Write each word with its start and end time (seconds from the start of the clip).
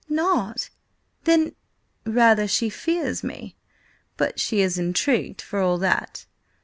"Not! 0.09 0.71
Then—" 1.25 1.53
"Rather, 2.07 2.47
she 2.47 2.71
fears 2.71 3.23
me. 3.23 3.55
But 4.17 4.39
she 4.39 4.61
is 4.61 4.79
intrigued, 4.79 5.43
for 5.43 5.59
all 5.59 5.77
that. 5.77 6.25